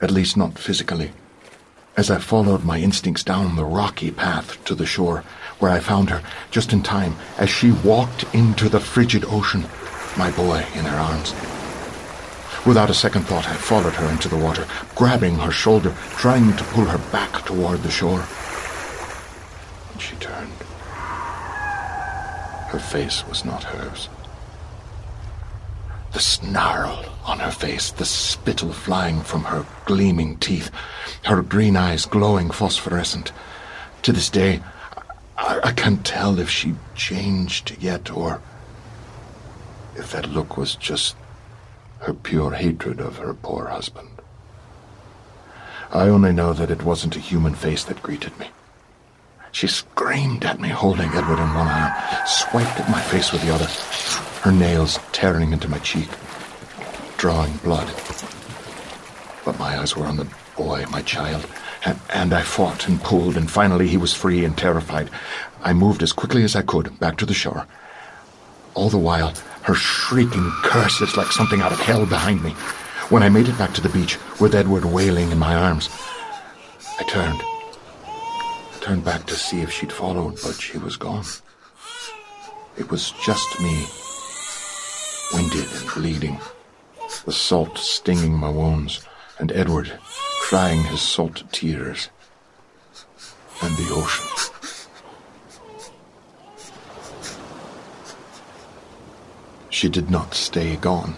at 0.00 0.10
least 0.10 0.36
not 0.36 0.58
physically. 0.58 1.12
As 1.96 2.10
I 2.10 2.18
followed 2.18 2.64
my 2.64 2.78
instincts 2.78 3.22
down 3.22 3.56
the 3.56 3.64
rocky 3.64 4.10
path 4.10 4.62
to 4.64 4.74
the 4.74 4.86
shore, 4.86 5.24
where 5.58 5.70
I 5.70 5.80
found 5.80 6.10
her 6.10 6.22
just 6.50 6.72
in 6.72 6.82
time 6.82 7.14
as 7.38 7.48
she 7.48 7.70
walked 7.70 8.24
into 8.34 8.68
the 8.68 8.80
frigid 8.80 9.24
ocean, 9.26 9.64
my 10.16 10.30
boy 10.30 10.64
in 10.74 10.84
her 10.84 10.96
arms. 10.96 11.34
Without 12.66 12.90
a 12.90 12.94
second 12.94 13.22
thought, 13.22 13.48
I 13.48 13.54
followed 13.54 13.94
her 13.94 14.10
into 14.10 14.28
the 14.28 14.36
water, 14.36 14.66
grabbing 14.94 15.36
her 15.36 15.52
shoulder, 15.52 15.94
trying 16.16 16.56
to 16.56 16.64
pull 16.64 16.84
her 16.84 16.98
back 17.12 17.44
toward 17.44 17.82
the 17.82 17.90
shore. 17.90 18.24
And 19.92 20.02
she 20.02 20.16
turned. 20.16 20.52
Her 22.68 22.80
face 22.80 23.26
was 23.28 23.44
not 23.44 23.64
hers. 23.64 24.08
The 26.12 26.20
snarl 26.20 27.04
on 27.24 27.38
her 27.40 27.50
face, 27.50 27.90
the 27.90 28.04
spittle 28.04 28.72
flying 28.72 29.20
from 29.20 29.44
her 29.44 29.66
gleaming 29.84 30.38
teeth, 30.38 30.70
her 31.24 31.42
green 31.42 31.76
eyes 31.76 32.06
glowing 32.06 32.50
phosphorescent. 32.50 33.32
To 34.02 34.12
this 34.12 34.30
day, 34.30 34.62
I, 35.36 35.60
I 35.64 35.72
can't 35.72 36.04
tell 36.04 36.38
if 36.38 36.48
she 36.50 36.74
changed 36.94 37.76
yet 37.80 38.10
or 38.10 38.40
if 39.96 40.12
that 40.12 40.28
look 40.30 40.56
was 40.56 40.74
just 40.74 41.16
her 42.00 42.12
pure 42.12 42.52
hatred 42.52 43.00
of 43.00 43.16
her 43.18 43.34
poor 43.34 43.66
husband. 43.66 44.08
I 45.90 46.08
only 46.08 46.32
know 46.32 46.52
that 46.52 46.70
it 46.70 46.82
wasn't 46.82 47.16
a 47.16 47.20
human 47.20 47.54
face 47.54 47.84
that 47.84 48.02
greeted 48.02 48.38
me. 48.38 48.50
She 49.52 49.66
screamed 49.66 50.44
at 50.44 50.60
me, 50.60 50.68
holding 50.68 51.08
Edward 51.08 51.38
in 51.38 51.54
one 51.54 51.68
arm, 51.68 51.92
swiped 52.26 52.78
at 52.78 52.90
my 52.90 53.00
face 53.00 53.32
with 53.32 53.42
the 53.42 53.54
other, 53.54 53.66
her 54.42 54.52
nails 54.52 54.98
tearing 55.12 55.52
into 55.52 55.68
my 55.68 55.78
cheek, 55.78 56.08
drawing 57.16 57.56
blood. 57.58 57.88
But 59.44 59.58
my 59.58 59.78
eyes 59.78 59.96
were 59.96 60.04
on 60.04 60.16
the 60.16 60.28
boy, 60.56 60.84
my 60.90 61.02
child, 61.02 61.46
and, 61.84 61.98
and 62.12 62.34
I 62.34 62.42
fought 62.42 62.88
and 62.88 63.02
pulled, 63.02 63.36
and 63.36 63.50
finally 63.50 63.88
he 63.88 63.96
was 63.96 64.12
free 64.12 64.44
and 64.44 64.58
terrified. 64.58 65.08
I 65.62 65.72
moved 65.72 66.02
as 66.02 66.12
quickly 66.12 66.42
as 66.42 66.54
I 66.54 66.62
could 66.62 66.98
back 66.98 67.16
to 67.18 67.26
the 67.26 67.32
shore. 67.32 67.66
All 68.74 68.90
the 68.90 68.98
while, 68.98 69.32
her 69.66 69.74
shrieking 69.74 70.48
curses 70.62 71.16
like 71.16 71.32
something 71.32 71.60
out 71.60 71.72
of 71.72 71.80
hell 71.80 72.06
behind 72.06 72.40
me. 72.40 72.52
When 73.10 73.24
I 73.24 73.28
made 73.28 73.48
it 73.48 73.58
back 73.58 73.74
to 73.74 73.80
the 73.80 73.88
beach, 73.88 74.16
with 74.40 74.54
Edward 74.54 74.84
wailing 74.84 75.32
in 75.32 75.38
my 75.38 75.56
arms, 75.56 75.88
I 77.00 77.02
turned. 77.02 77.40
I 78.06 78.78
turned 78.80 79.04
back 79.04 79.26
to 79.26 79.34
see 79.34 79.62
if 79.62 79.72
she'd 79.72 79.90
followed, 79.90 80.38
but 80.40 80.54
she 80.54 80.78
was 80.78 80.96
gone. 80.96 81.24
It 82.76 82.92
was 82.92 83.10
just 83.24 83.60
me, 83.60 83.86
winded 85.32 85.66
and 85.72 85.90
bleeding, 85.94 86.40
the 87.24 87.32
salt 87.32 87.76
stinging 87.76 88.34
my 88.34 88.50
wounds, 88.50 89.04
and 89.40 89.50
Edward 89.50 89.98
crying 90.42 90.84
his 90.84 91.00
salt 91.00 91.42
tears, 91.50 92.08
and 93.62 93.76
the 93.76 93.92
ocean. 93.92 94.52
She 99.76 99.90
did 99.90 100.08
not 100.10 100.32
stay 100.32 100.76
gone. 100.76 101.16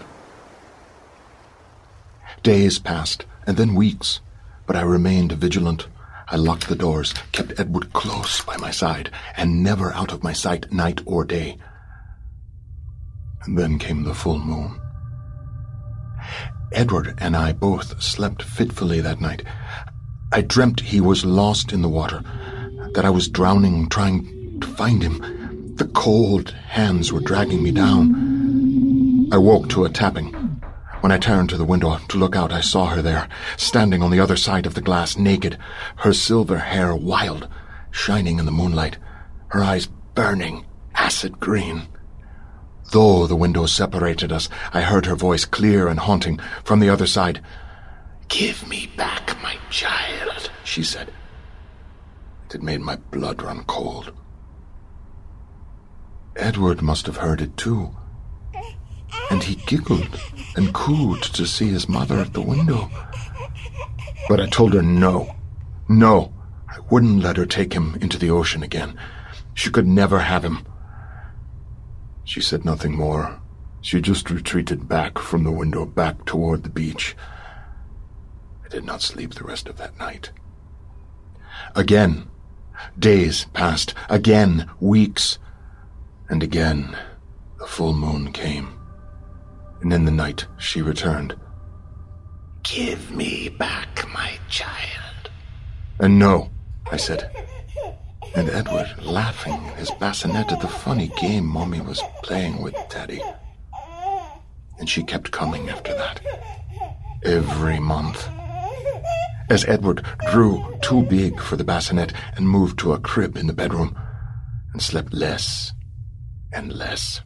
Days 2.43 2.77
passed, 2.77 3.23
and 3.47 3.55
then 3.55 3.73
weeks, 3.73 4.19
but 4.67 4.75
I 4.75 4.81
remained 4.81 5.31
vigilant. 5.31 5.87
I 6.27 6.35
locked 6.35 6.67
the 6.67 6.75
doors, 6.75 7.13
kept 7.31 7.57
Edward 7.57 7.93
close 7.93 8.41
by 8.41 8.57
my 8.57 8.69
side, 8.69 9.11
and 9.37 9.63
never 9.63 9.93
out 9.93 10.11
of 10.11 10.25
my 10.25 10.33
sight 10.33 10.73
night 10.73 10.99
or 11.05 11.23
day. 11.23 11.57
And 13.45 13.57
then 13.57 13.79
came 13.79 14.03
the 14.03 14.13
full 14.13 14.39
moon. 14.39 14.77
Edward 16.73 17.13
and 17.17 17.37
I 17.37 17.53
both 17.53 18.03
slept 18.03 18.43
fitfully 18.43 18.99
that 18.99 19.21
night. 19.21 19.41
I 20.33 20.41
dreamt 20.41 20.81
he 20.81 20.99
was 20.99 21.23
lost 21.23 21.71
in 21.71 21.81
the 21.81 21.87
water, 21.87 22.21
that 22.93 23.05
I 23.05 23.09
was 23.09 23.29
drowning 23.29 23.87
trying 23.87 24.59
to 24.59 24.67
find 24.67 25.01
him. 25.01 25.75
The 25.77 25.87
cold 25.87 26.49
hands 26.49 27.13
were 27.13 27.21
dragging 27.21 27.63
me 27.63 27.71
down. 27.71 28.28
I 29.31 29.37
woke 29.37 29.69
to 29.69 29.85
a 29.85 29.89
tapping. 29.89 30.33
When 31.01 31.11
I 31.11 31.19
turned 31.19 31.49
to 31.49 31.57
the 31.57 31.65
window 31.65 31.95
to 31.97 32.17
look 32.17 32.35
out, 32.35 32.51
I 32.51 32.61
saw 32.61 32.87
her 32.87 33.01
there, 33.03 33.29
standing 33.57 34.01
on 34.01 34.09
the 34.09 34.19
other 34.19 34.35
side 34.35 34.65
of 34.65 34.73
the 34.73 34.81
glass, 34.81 35.17
naked, 35.17 35.55
her 35.97 36.13
silver 36.13 36.57
hair 36.57 36.95
wild, 36.95 37.47
shining 37.91 38.39
in 38.39 38.45
the 38.45 38.51
moonlight, 38.51 38.97
her 39.49 39.63
eyes 39.63 39.87
burning, 40.15 40.65
acid 40.95 41.39
green. 41.39 41.87
Though 42.91 43.27
the 43.27 43.35
window 43.35 43.67
separated 43.67 44.31
us, 44.31 44.49
I 44.73 44.81
heard 44.81 45.05
her 45.05 45.15
voice 45.15 45.45
clear 45.45 45.87
and 45.87 45.99
haunting 45.99 46.39
from 46.63 46.79
the 46.79 46.89
other 46.89 47.05
side. 47.05 47.39
Give 48.29 48.67
me 48.67 48.89
back 48.97 49.37
my 49.43 49.57
child, 49.69 50.49
she 50.63 50.81
said. 50.81 51.13
It 52.51 52.63
made 52.63 52.81
my 52.81 52.95
blood 52.95 53.43
run 53.43 53.63
cold. 53.65 54.11
Edward 56.35 56.81
must 56.81 57.05
have 57.05 57.17
heard 57.17 57.41
it 57.41 57.55
too 57.57 57.95
and 59.29 59.43
he 59.43 59.55
giggled 59.55 60.19
and 60.55 60.73
cooed 60.73 61.21
to 61.21 61.45
see 61.45 61.69
his 61.69 61.87
mother 61.87 62.17
at 62.17 62.33
the 62.33 62.41
window. 62.41 62.89
But 64.27 64.39
I 64.39 64.47
told 64.47 64.73
her 64.73 64.81
no, 64.81 65.35
no, 65.87 66.33
I 66.67 66.79
wouldn't 66.89 67.23
let 67.23 67.37
her 67.37 67.45
take 67.45 67.73
him 67.73 67.97
into 68.01 68.17
the 68.17 68.29
ocean 68.29 68.63
again. 68.63 68.99
She 69.53 69.69
could 69.69 69.87
never 69.87 70.19
have 70.19 70.43
him. 70.43 70.65
She 72.23 72.41
said 72.41 72.65
nothing 72.65 72.95
more. 72.95 73.39
She 73.81 74.01
just 74.01 74.29
retreated 74.29 74.87
back 74.87 75.17
from 75.17 75.43
the 75.43 75.51
window, 75.51 75.85
back 75.85 76.25
toward 76.25 76.63
the 76.63 76.69
beach. 76.69 77.15
I 78.65 78.67
did 78.67 78.83
not 78.83 79.01
sleep 79.01 79.33
the 79.33 79.45
rest 79.45 79.67
of 79.67 79.77
that 79.77 79.97
night. 79.97 80.31
Again, 81.75 82.29
days 82.97 83.45
passed, 83.53 83.93
again, 84.09 84.69
weeks, 84.79 85.39
and 86.29 86.43
again 86.43 86.97
the 87.57 87.67
full 87.67 87.93
moon 87.93 88.31
came 88.31 88.78
and 89.81 89.93
in 89.93 90.05
the 90.05 90.11
night 90.11 90.45
she 90.57 90.81
returned. 90.81 91.35
Give 92.63 93.11
me 93.11 93.49
back 93.49 94.05
my 94.13 94.37
child. 94.49 95.29
And 95.99 96.19
no, 96.19 96.49
I 96.91 96.97
said. 96.97 97.31
And 98.35 98.49
Edward, 98.49 98.93
laughing 99.01 99.53
in 99.53 99.73
his 99.75 99.91
bassinet 99.91 100.51
at 100.51 100.61
the 100.61 100.67
funny 100.67 101.11
game 101.19 101.45
Mommy 101.45 101.81
was 101.81 102.01
playing 102.23 102.61
with 102.61 102.75
Daddy. 102.89 103.21
And 104.77 104.89
she 104.89 105.03
kept 105.03 105.31
coming 105.31 105.69
after 105.69 105.93
that. 105.95 106.21
Every 107.23 107.79
month. 107.79 108.29
As 109.49 109.65
Edward 109.65 110.05
grew 110.31 110.77
too 110.81 111.03
big 111.03 111.39
for 111.39 111.55
the 111.55 111.63
bassinet 111.63 112.13
and 112.35 112.47
moved 112.47 112.77
to 112.79 112.93
a 112.93 112.99
crib 112.99 113.35
in 113.35 113.47
the 113.47 113.53
bedroom 113.53 113.97
and 114.73 114.81
slept 114.81 115.11
less 115.11 115.73
and 116.53 116.71
less. 116.71 117.21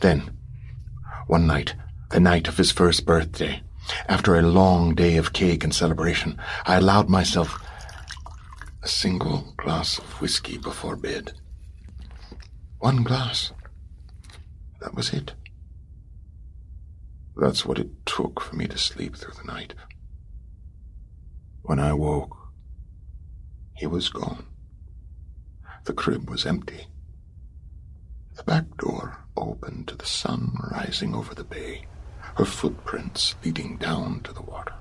Then, 0.00 0.37
one 1.28 1.46
night, 1.46 1.74
the 2.10 2.18
night 2.18 2.48
of 2.48 2.56
his 2.56 2.72
first 2.72 3.04
birthday, 3.04 3.62
after 4.08 4.34
a 4.34 4.42
long 4.42 4.94
day 4.94 5.18
of 5.18 5.34
cake 5.34 5.62
and 5.62 5.74
celebration, 5.74 6.38
I 6.64 6.76
allowed 6.76 7.10
myself 7.10 7.62
a 8.82 8.88
single 8.88 9.52
glass 9.58 9.98
of 9.98 10.20
whiskey 10.22 10.56
before 10.56 10.96
bed. 10.96 11.32
One 12.78 13.02
glass. 13.02 13.52
That 14.80 14.94
was 14.94 15.12
it. 15.12 15.34
That's 17.36 17.66
what 17.66 17.78
it 17.78 18.06
took 18.06 18.40
for 18.40 18.56
me 18.56 18.66
to 18.66 18.78
sleep 18.78 19.14
through 19.14 19.34
the 19.34 19.52
night. 19.52 19.74
When 21.62 21.78
I 21.78 21.92
woke, 21.92 22.36
he 23.76 23.86
was 23.86 24.08
gone. 24.08 24.46
The 25.84 25.92
crib 25.92 26.30
was 26.30 26.46
empty. 26.46 26.86
The 28.34 28.44
back 28.44 28.64
door 28.78 29.18
open 29.38 29.84
to 29.84 29.94
the 29.94 30.06
sun 30.06 30.56
rising 30.72 31.14
over 31.14 31.34
the 31.34 31.44
bay, 31.44 31.86
her 32.36 32.44
footprints 32.44 33.34
leading 33.44 33.76
down 33.76 34.20
to 34.20 34.32
the 34.32 34.42
water. 34.42 34.74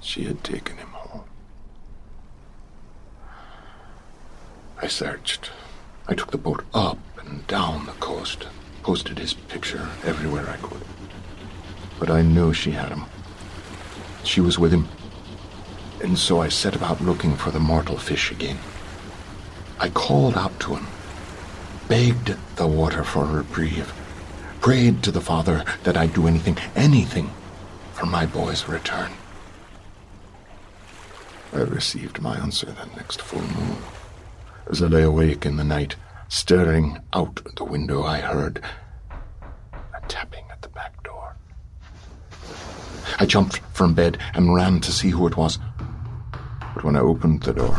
She 0.00 0.24
had 0.24 0.44
taken 0.44 0.76
him 0.76 0.88
home. 0.88 1.24
I 4.80 4.86
searched. 4.86 5.50
I 6.06 6.14
took 6.14 6.30
the 6.30 6.38
boat 6.38 6.64
up 6.74 6.98
and 7.18 7.46
down 7.46 7.86
the 7.86 7.92
coast, 7.92 8.46
posted 8.82 9.18
his 9.18 9.34
picture 9.34 9.88
everywhere 10.04 10.48
I 10.48 10.56
could. 10.56 10.82
But 11.98 12.10
I 12.10 12.22
knew 12.22 12.52
she 12.52 12.72
had 12.72 12.90
him. 12.90 13.04
She 14.24 14.40
was 14.40 14.58
with 14.58 14.72
him. 14.72 14.88
And 16.02 16.18
so 16.18 16.42
I 16.42 16.48
set 16.48 16.76
about 16.76 17.00
looking 17.00 17.34
for 17.34 17.50
the 17.50 17.60
mortal 17.60 17.96
fish 17.96 18.30
again. 18.30 18.58
I 19.78 19.88
called 19.88 20.36
out 20.36 20.58
to 20.60 20.74
him 20.74 20.86
begged 21.88 22.36
the 22.56 22.66
water 22.66 23.04
for 23.04 23.24
reprieve, 23.24 23.92
prayed 24.60 25.02
to 25.02 25.10
the 25.10 25.20
Father 25.20 25.64
that 25.82 25.96
I'd 25.96 26.14
do 26.14 26.26
anything, 26.26 26.56
anything, 26.74 27.30
for 27.92 28.06
my 28.06 28.26
boy's 28.26 28.68
return. 28.68 29.12
I 31.52 31.58
received 31.58 32.20
my 32.20 32.36
answer 32.36 32.66
that 32.66 32.96
next 32.96 33.20
full 33.20 33.42
moon. 33.42 33.76
As 34.70 34.82
I 34.82 34.86
lay 34.86 35.02
awake 35.02 35.46
in 35.46 35.56
the 35.56 35.64
night, 35.64 35.96
staring 36.28 36.98
out 37.12 37.40
the 37.56 37.64
window, 37.64 38.02
I 38.02 38.20
heard 38.20 38.62
a 39.72 40.08
tapping 40.08 40.44
at 40.50 40.62
the 40.62 40.68
back 40.68 41.02
door. 41.04 41.36
I 43.18 43.26
jumped 43.26 43.58
from 43.72 43.94
bed 43.94 44.18
and 44.32 44.54
ran 44.54 44.80
to 44.80 44.90
see 44.90 45.10
who 45.10 45.26
it 45.26 45.36
was. 45.36 45.58
But 46.74 46.82
when 46.82 46.96
I 46.96 47.00
opened 47.00 47.42
the 47.42 47.52
door, 47.52 47.78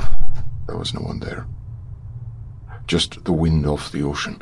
there 0.68 0.78
was 0.78 0.94
no 0.94 1.02
one 1.02 1.20
there 1.20 1.46
just 2.88 3.24
the 3.26 3.34
wind 3.34 3.66
off 3.66 3.92
the 3.92 4.04
ocean. 4.04 4.42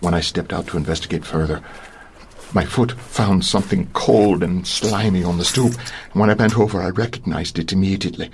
When 0.00 0.14
I 0.14 0.20
stepped 0.20 0.52
out 0.52 0.66
to 0.68 0.76
investigate 0.76 1.24
further, 1.24 1.62
my 2.54 2.64
foot 2.64 2.92
found 2.92 3.44
something 3.44 3.88
cold 3.92 4.42
and 4.42 4.66
slimy 4.66 5.24
on 5.24 5.38
the 5.38 5.44
stoop, 5.44 5.74
and 6.12 6.20
when 6.20 6.28
I 6.28 6.34
bent 6.34 6.58
over, 6.58 6.82
I 6.82 6.90
recognized 6.90 7.58
it 7.58 7.72
immediately. 7.72 8.30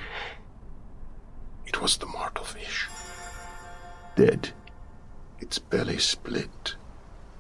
It 1.67 1.81
was 1.81 1.99
the 1.99 2.07
mortal 2.07 2.45
fish. 2.45 2.89
Dead, 4.17 4.51
its 5.39 5.59
belly 5.59 5.99
split, 5.99 6.75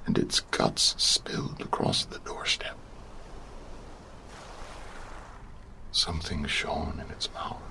and 0.06 0.18
its 0.18 0.40
guts 0.40 0.94
spilled 0.98 1.60
across 1.60 2.04
the 2.04 2.20
doorstep. 2.20 2.76
Something 5.90 6.46
shone 6.46 7.02
in 7.04 7.10
its 7.10 7.32
mouth. 7.34 7.67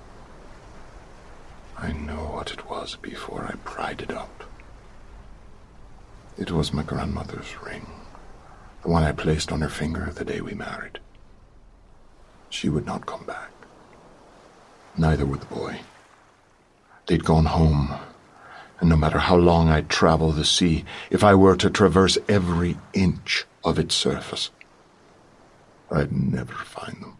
I 1.80 1.92
know 1.92 2.24
what 2.32 2.50
it 2.50 2.68
was 2.68 2.96
before 2.96 3.44
I 3.44 3.54
pried 3.64 4.00
it 4.02 4.10
up. 4.10 4.42
It 6.36 6.50
was 6.50 6.72
my 6.72 6.82
grandmother's 6.82 7.54
ring, 7.64 7.86
the 8.82 8.88
one 8.88 9.04
I 9.04 9.12
placed 9.12 9.52
on 9.52 9.60
her 9.60 9.68
finger 9.68 10.10
the 10.12 10.24
day 10.24 10.40
we 10.40 10.54
married. 10.54 10.98
She 12.50 12.68
would 12.68 12.84
not 12.84 13.06
come 13.06 13.24
back. 13.24 13.50
Neither 14.96 15.24
would 15.24 15.40
the 15.40 15.54
boy. 15.54 15.80
They'd 17.06 17.24
gone 17.24 17.44
home, 17.44 17.94
and 18.80 18.88
no 18.88 18.96
matter 18.96 19.18
how 19.18 19.36
long 19.36 19.68
I'd 19.68 19.88
travel 19.88 20.32
the 20.32 20.44
sea, 20.44 20.84
if 21.10 21.22
I 21.22 21.36
were 21.36 21.56
to 21.56 21.70
traverse 21.70 22.18
every 22.28 22.76
inch 22.92 23.46
of 23.64 23.78
its 23.78 23.94
surface, 23.94 24.50
I'd 25.92 26.12
never 26.12 26.54
find 26.54 27.02
them. 27.02 27.17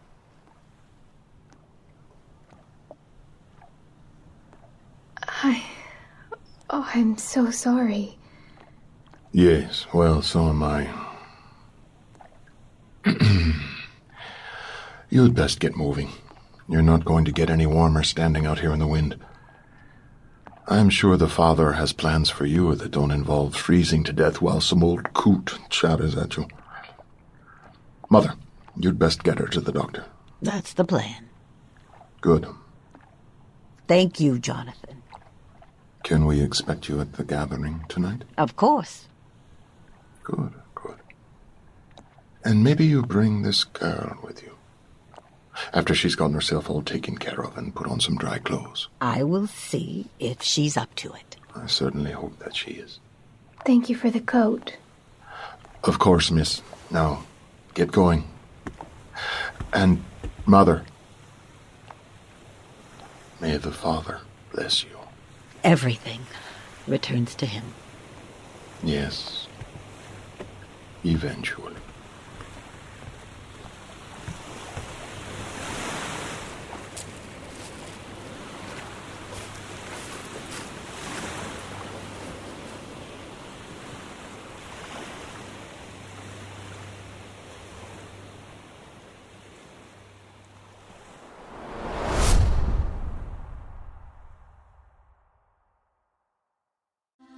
I. 5.41 5.63
Oh, 6.69 6.89
I'm 6.93 7.17
so 7.17 7.49
sorry. 7.51 8.17
Yes, 9.31 9.85
well, 9.93 10.21
so 10.21 10.49
am 10.49 10.63
I. 10.63 10.89
You'd 15.09 15.35
best 15.35 15.59
get 15.59 15.75
moving. 15.75 16.09
You're 16.67 16.81
not 16.81 17.05
going 17.05 17.25
to 17.25 17.31
get 17.31 17.49
any 17.49 17.65
warmer 17.65 18.03
standing 18.03 18.45
out 18.45 18.59
here 18.59 18.73
in 18.73 18.79
the 18.79 18.87
wind. 18.87 19.17
I'm 20.67 20.89
sure 20.91 21.17
the 21.17 21.27
father 21.27 21.73
has 21.73 21.93
plans 21.93 22.29
for 22.29 22.45
you 22.45 22.75
that 22.75 22.91
don't 22.91 23.09
involve 23.09 23.55
freezing 23.55 24.03
to 24.03 24.13
death 24.13 24.39
while 24.39 24.61
some 24.61 24.83
old 24.83 25.13
coot 25.13 25.57
chatters 25.69 26.15
at 26.15 26.37
you. 26.37 26.47
Mother, 28.09 28.35
you'd 28.77 28.99
best 28.99 29.23
get 29.23 29.39
her 29.39 29.47
to 29.47 29.61
the 29.61 29.71
doctor. 29.71 30.05
That's 30.41 30.73
the 30.73 30.85
plan. 30.85 31.27
Good. 32.21 32.45
Thank 33.87 34.19
you, 34.19 34.37
Jonathan. 34.37 34.98
Can 36.03 36.25
we 36.25 36.41
expect 36.41 36.87
you 36.89 37.01
at 37.01 37.13
the 37.13 37.23
gathering 37.23 37.83
tonight? 37.89 38.23
Of 38.37 38.55
course. 38.55 39.07
Good, 40.23 40.53
good. 40.75 40.97
And 42.43 42.63
maybe 42.63 42.85
you 42.85 43.01
bring 43.03 43.41
this 43.41 43.63
girl 43.63 44.17
with 44.23 44.41
you. 44.41 44.55
After 45.73 45.93
she's 45.93 46.15
gotten 46.15 46.35
herself 46.35 46.69
all 46.69 46.81
taken 46.81 47.17
care 47.17 47.43
of 47.43 47.57
and 47.57 47.75
put 47.75 47.87
on 47.87 47.99
some 47.99 48.17
dry 48.17 48.39
clothes. 48.39 48.87
I 49.01 49.23
will 49.23 49.47
see 49.47 50.07
if 50.19 50.41
she's 50.41 50.77
up 50.77 50.95
to 50.95 51.11
it. 51.13 51.35
I 51.55 51.67
certainly 51.67 52.11
hope 52.11 52.39
that 52.39 52.55
she 52.55 52.71
is. 52.71 52.99
Thank 53.65 53.89
you 53.89 53.95
for 53.95 54.09
the 54.09 54.21
coat. 54.21 54.77
Of 55.83 55.99
course, 55.99 56.31
miss. 56.31 56.61
Now, 56.89 57.25
get 57.73 57.91
going. 57.91 58.23
And, 59.73 60.03
Mother, 60.45 60.85
may 63.41 63.57
the 63.57 63.71
Father 63.71 64.21
bless 64.53 64.83
you. 64.83 64.98
Everything 65.69 66.21
returns 66.87 67.35
to 67.35 67.45
him. 67.45 67.63
Yes. 68.81 69.47
Eventually. 71.05 71.75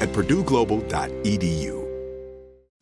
at 0.00 0.08
purdueglobal.edu. 0.12 1.79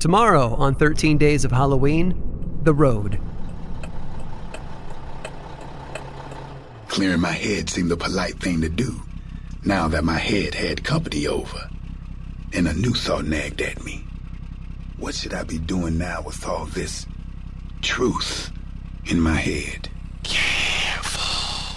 Tomorrow, 0.00 0.54
on 0.54 0.76
13 0.76 1.18
Days 1.18 1.44
of 1.44 1.50
Halloween, 1.50 2.14
The 2.62 2.72
Road. 2.72 3.18
Clearing 6.86 7.20
my 7.20 7.32
head 7.32 7.68
seemed 7.68 7.90
the 7.90 7.96
polite 7.96 8.38
thing 8.38 8.60
to 8.60 8.68
do, 8.68 9.02
now 9.64 9.88
that 9.88 10.04
my 10.04 10.18
head 10.18 10.54
had 10.54 10.84
company 10.84 11.26
over. 11.26 11.68
And 12.52 12.68
a 12.68 12.74
new 12.74 12.94
thought 12.94 13.24
nagged 13.24 13.60
at 13.60 13.84
me. 13.84 14.04
What 14.98 15.16
should 15.16 15.34
I 15.34 15.42
be 15.42 15.58
doing 15.58 15.98
now 15.98 16.22
with 16.22 16.46
all 16.46 16.66
this 16.66 17.04
truth 17.82 18.52
in 19.04 19.20
my 19.20 19.34
head? 19.34 19.88
Careful. 20.22 21.76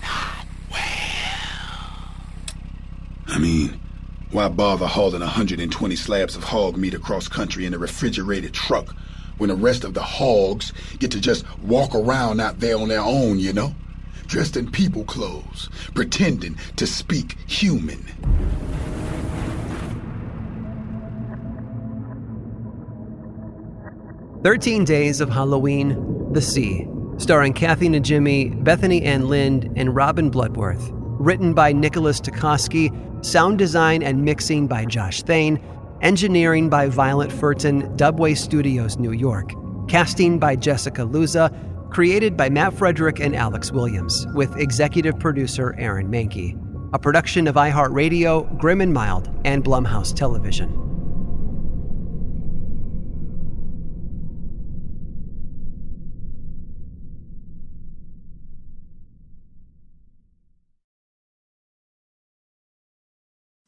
Not 0.00 0.46
well. 0.70 2.16
I 3.28 3.38
mean, 3.38 3.80
why 4.36 4.48
bother 4.48 4.86
hauling 4.86 5.22
120 5.22 5.96
slabs 5.96 6.36
of 6.36 6.44
hog 6.44 6.76
meat 6.76 6.92
across 6.92 7.26
country 7.26 7.64
in 7.64 7.72
a 7.72 7.78
refrigerated 7.78 8.52
truck 8.52 8.94
when 9.38 9.48
the 9.48 9.56
rest 9.56 9.82
of 9.82 9.94
the 9.94 10.02
hogs 10.02 10.74
get 10.98 11.10
to 11.10 11.18
just 11.18 11.42
walk 11.60 11.94
around 11.94 12.38
out 12.38 12.60
there 12.60 12.76
on 12.76 12.88
their 12.88 13.00
own, 13.00 13.38
you 13.38 13.54
know? 13.54 13.74
Dressed 14.26 14.58
in 14.58 14.70
people 14.70 15.04
clothes, 15.04 15.70
pretending 15.94 16.58
to 16.76 16.86
speak 16.86 17.38
human. 17.48 18.04
Thirteen 24.42 24.84
Days 24.84 25.22
of 25.22 25.30
Halloween, 25.30 26.30
The 26.34 26.42
Sea, 26.42 26.86
starring 27.16 27.54
Kathy 27.54 27.88
Najimy, 27.88 28.62
Bethany 28.62 29.02
Anne 29.02 29.30
Lind, 29.30 29.72
and 29.76 29.96
Robin 29.96 30.28
Bloodworth. 30.28 30.92
Written 31.26 31.54
by 31.54 31.72
Nicholas 31.72 32.20
Tecosky, 32.20 32.88
sound 33.24 33.58
design 33.58 34.00
and 34.00 34.24
mixing 34.24 34.68
by 34.68 34.84
Josh 34.84 35.22
Thane, 35.22 35.60
engineering 36.00 36.70
by 36.70 36.86
Violet 36.86 37.30
Furton, 37.30 37.96
Dubway 37.96 38.36
Studios, 38.36 38.96
New 38.96 39.10
York. 39.10 39.50
Casting 39.88 40.38
by 40.38 40.54
Jessica 40.54 41.00
Luza, 41.00 41.52
created 41.90 42.36
by 42.36 42.48
Matt 42.48 42.74
Frederick 42.74 43.18
and 43.18 43.34
Alex 43.34 43.72
Williams, 43.72 44.24
with 44.34 44.56
executive 44.56 45.18
producer 45.18 45.74
Aaron 45.78 46.06
Mahnke. 46.06 46.56
A 46.92 46.98
production 47.00 47.48
of 47.48 47.56
iHeartRadio, 47.56 48.56
Grim 48.56 48.80
and 48.80 48.94
Mild, 48.94 49.28
and 49.44 49.64
Blumhouse 49.64 50.14
Television. 50.14 50.85